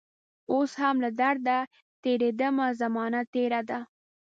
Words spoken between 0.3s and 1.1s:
اوس هم له